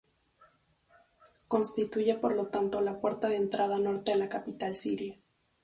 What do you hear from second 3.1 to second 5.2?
de entrada norte a la capital siria.